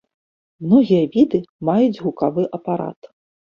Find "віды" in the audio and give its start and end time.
1.17-1.43